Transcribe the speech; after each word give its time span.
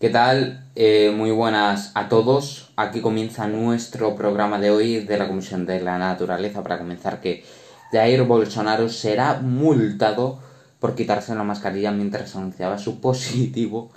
¿Qué 0.00 0.10
tal? 0.10 0.64
Eh, 0.76 1.12
muy 1.12 1.32
buenas 1.32 1.90
a 1.94 2.08
todos. 2.08 2.70
Aquí 2.76 3.00
comienza 3.00 3.48
nuestro 3.48 4.14
programa 4.14 4.60
de 4.60 4.70
hoy 4.70 5.00
de 5.00 5.18
la 5.18 5.26
Comisión 5.26 5.66
de 5.66 5.80
la 5.80 5.98
Naturaleza 5.98 6.62
para 6.62 6.78
comenzar 6.78 7.20
que 7.20 7.42
Jair 7.90 8.22
Bolsonaro 8.22 8.88
será 8.90 9.40
multado 9.40 10.38
por 10.78 10.94
quitarse 10.94 11.34
la 11.34 11.42
mascarilla 11.42 11.90
mientras 11.90 12.36
anunciaba 12.36 12.78
su 12.78 13.00
positivo 13.00 13.90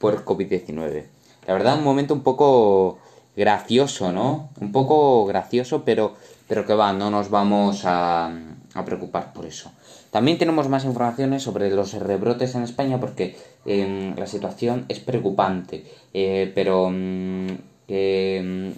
por 0.00 0.24
COVID-19. 0.24 1.04
La 1.46 1.54
verdad, 1.54 1.78
un 1.78 1.84
momento 1.84 2.12
un 2.12 2.22
poco 2.24 2.98
gracioso, 3.36 4.10
¿no? 4.10 4.48
Un 4.60 4.72
poco 4.72 5.26
gracioso, 5.26 5.84
pero, 5.84 6.16
pero 6.48 6.66
que 6.66 6.74
va, 6.74 6.92
no 6.92 7.08
nos 7.12 7.30
vamos 7.30 7.82
a, 7.84 8.32
a 8.76 8.84
preocupar 8.84 9.32
por 9.32 9.46
eso. 9.46 9.72
También 10.10 10.38
tenemos 10.38 10.68
más 10.68 10.84
informaciones 10.84 11.42
sobre 11.42 11.70
los 11.70 11.94
rebrotes 11.94 12.54
en 12.54 12.62
España 12.62 13.00
porque 13.00 13.36
em, 13.64 14.14
la 14.16 14.26
situación 14.26 14.84
es 14.88 15.00
preocupante, 15.00 15.84
eh, 16.14 16.52
pero 16.54 16.90
mm, 16.90 17.46
em, 17.88 18.74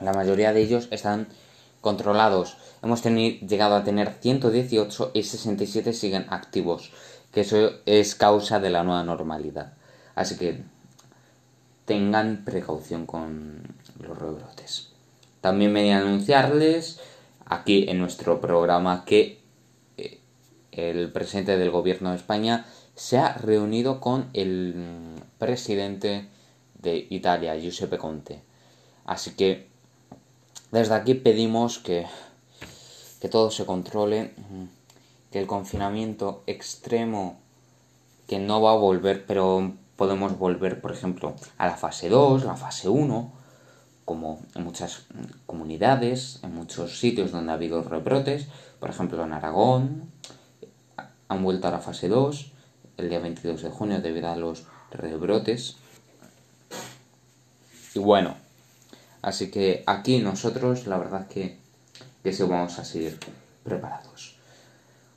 la 0.00 0.12
mayoría 0.12 0.52
de 0.52 0.62
ellos 0.62 0.88
están 0.90 1.28
controlados. 1.80 2.56
Hemos 2.82 3.02
llegado 3.02 3.76
a 3.76 3.84
tener 3.84 4.14
118 4.20 5.10
y 5.14 5.22
67 5.22 5.92
siguen 5.92 6.26
activos, 6.30 6.92
que 7.32 7.42
eso 7.42 7.72
es 7.86 8.14
causa 8.14 8.60
de 8.60 8.70
la 8.70 8.84
nueva 8.84 9.04
normalidad. 9.04 9.72
Así 10.14 10.36
que 10.36 10.62
tengan 11.84 12.44
precaución 12.44 13.06
con 13.06 13.62
los 14.00 14.18
rebrotes. 14.18 14.90
También 15.40 15.72
venía 15.72 15.98
a 15.98 16.00
anunciarles 16.00 17.00
aquí 17.48 17.86
en 17.88 17.98
nuestro 17.98 18.40
programa 18.40 19.04
que 19.04 19.38
el 20.78 21.10
presidente 21.10 21.56
del 21.56 21.70
gobierno 21.70 22.10
de 22.10 22.16
España 22.16 22.66
se 22.94 23.18
ha 23.18 23.32
reunido 23.34 24.00
con 24.00 24.28
el 24.32 24.74
presidente 25.38 26.28
de 26.80 27.06
Italia, 27.10 27.56
Giuseppe 27.56 27.98
Conte. 27.98 28.42
Así 29.04 29.34
que 29.34 29.68
desde 30.70 30.94
aquí 30.94 31.14
pedimos 31.14 31.78
que, 31.78 32.06
que 33.20 33.28
todo 33.28 33.50
se 33.50 33.66
controle, 33.66 34.34
que 35.32 35.40
el 35.40 35.46
confinamiento 35.46 36.42
extremo, 36.46 37.38
que 38.26 38.38
no 38.38 38.60
va 38.60 38.72
a 38.72 38.76
volver, 38.76 39.26
pero 39.26 39.72
podemos 39.96 40.38
volver, 40.38 40.80
por 40.80 40.92
ejemplo, 40.92 41.34
a 41.56 41.66
la 41.66 41.76
fase 41.76 42.08
2, 42.08 42.44
la 42.44 42.56
fase 42.56 42.88
1, 42.88 43.32
como 44.08 44.40
en 44.54 44.64
muchas 44.64 45.02
comunidades, 45.44 46.40
en 46.42 46.54
muchos 46.54 46.98
sitios 46.98 47.30
donde 47.30 47.52
ha 47.52 47.56
habido 47.56 47.82
rebrotes, 47.82 48.46
por 48.80 48.88
ejemplo 48.88 49.22
en 49.22 49.34
Aragón, 49.34 50.10
han 51.28 51.44
vuelto 51.44 51.68
a 51.68 51.72
la 51.72 51.80
fase 51.80 52.08
2 52.08 52.52
el 52.96 53.10
día 53.10 53.18
22 53.18 53.60
de 53.60 53.68
junio 53.68 54.00
debido 54.00 54.30
a 54.30 54.36
los 54.36 54.64
rebrotes. 54.90 55.76
Y 57.94 57.98
bueno, 57.98 58.34
así 59.20 59.50
que 59.50 59.84
aquí 59.86 60.20
nosotros 60.20 60.86
la 60.86 60.96
verdad 60.96 61.28
que, 61.28 61.58
que 62.22 62.32
sí 62.32 62.42
vamos 62.44 62.78
a 62.78 62.86
seguir 62.86 63.18
preparados 63.62 64.36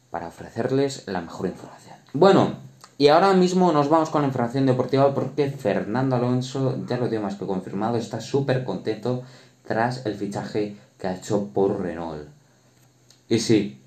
para 0.09 0.27
ofrecerles 0.27 1.07
la 1.07 1.21
mejor 1.21 1.47
información. 1.47 1.95
Bueno, 2.11 2.57
y 3.01 3.07
ahora 3.07 3.33
mismo 3.33 3.71
nos 3.71 3.89
vamos 3.89 4.11
con 4.11 4.21
la 4.21 4.27
información 4.27 4.67
deportiva 4.67 5.11
porque 5.15 5.49
Fernando 5.49 6.15
Alonso, 6.15 6.85
ya 6.85 6.97
lo 6.97 7.09
tengo 7.09 7.23
más 7.23 7.33
que 7.33 7.47
confirmado, 7.47 7.97
está 7.97 8.21
súper 8.21 8.63
contento 8.63 9.23
tras 9.65 10.05
el 10.05 10.13
fichaje 10.13 10.75
que 10.99 11.07
ha 11.07 11.15
hecho 11.15 11.47
por 11.47 11.81
Renault. 11.81 12.27
Y 13.27 13.39
sí, 13.39 13.81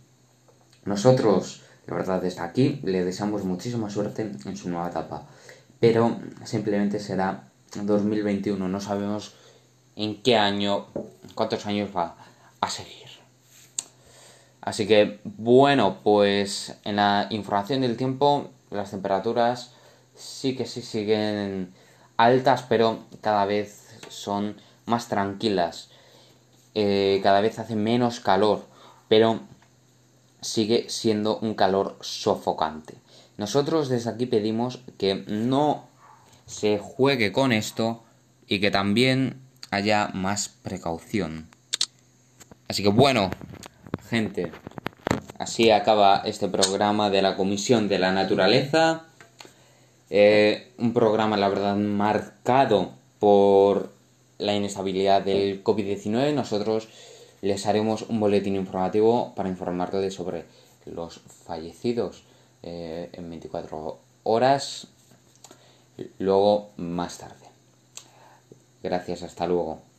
nosotros 0.85 1.63
la 1.87 1.95
verdad 1.95 2.21
desde 2.21 2.41
aquí 2.41 2.81
le 2.83 3.05
deseamos 3.05 3.45
muchísima 3.45 3.89
suerte 3.89 4.33
en 4.47 4.57
su 4.57 4.69
nueva 4.69 4.89
etapa. 4.89 5.29
Pero 5.79 6.19
simplemente 6.43 6.99
será 6.99 7.53
2021. 7.73 8.67
No 8.69 8.81
sabemos 8.81 9.37
en 9.95 10.25
qué 10.25 10.37
año, 10.37 10.87
cuántos 11.37 11.67
años 11.67 11.91
va 11.97 12.17
a 12.61 12.69
seguir. 12.69 13.07
Así 14.61 14.89
que 14.89 15.21
bueno, 15.23 15.99
pues 16.03 16.75
en 16.83 16.97
la 16.97 17.29
información 17.31 17.83
del 17.83 17.97
tiempo 17.97 18.51
las 18.75 18.91
temperaturas 18.91 19.73
sí 20.15 20.57
que 20.57 20.67
sí 20.67 20.83
siguen 20.83 21.73
altas, 22.17 22.65
pero 22.69 23.01
cada 23.21 23.45
vez 23.45 23.99
son 24.09 24.57
más 24.87 25.09
tranquilas. 25.09 25.91
Eh, 26.75 27.21
cada 27.23 27.41
vez 27.41 27.59
hace 27.59 27.77
menos 27.77 28.21
calor, 28.21 28.65
pero 29.09 29.41
sigue 30.41 30.87
siendo 30.89 31.39
un 31.39 31.55
calor 31.55 31.97
sofocante. 32.01 32.95
Nosotros 33.37 33.89
desde 33.89 34.11
aquí 34.11 34.27
pedimos 34.27 34.81
que 34.99 35.25
no 35.27 35.87
se 36.47 36.79
juegue 36.79 37.33
con 37.33 37.53
esto 37.53 38.03
y 38.47 38.61
que 38.61 38.71
también 38.71 39.41
haya 39.71 40.09
más 40.13 40.49
precaución. 40.49 41.49
Así 42.69 42.83
que 42.83 42.91
bueno, 42.91 43.31
gente, 44.09 44.53
así 45.45 45.71
acaba 45.71 46.23
este 46.25 46.49
programa 46.49 47.11
de 47.11 47.21
la 47.21 47.37
Comisión 47.37 47.87
de 47.87 47.99
la 47.99 48.13
Naturaleza. 48.13 49.05
Eh, 50.09 50.73
un 50.79 50.95
programa, 50.95 51.37
la 51.37 51.51
verdad, 51.51 51.77
marcado 51.77 52.93
por 53.19 53.91
la 54.39 54.55
inestabilidad 54.55 55.21
del 55.21 55.63
COVID-19. 55.63 56.33
Nosotros 56.33 56.89
les 57.43 57.67
haremos 57.67 58.07
un 58.09 58.21
boletín 58.21 58.57
informativo 58.57 59.35
para 59.37 59.51
informarles 59.51 60.15
sobre 60.15 60.47
los 60.87 61.21
fallecidos 61.47 62.23
eh, 62.63 63.11
en 63.13 63.29
24 63.29 63.99
horas, 64.23 64.87
luego 66.19 66.71
más 66.79 67.19
tarde. 67.19 67.47
Gracias, 68.83 69.23
hasta 69.23 69.47
luego. 69.47 69.94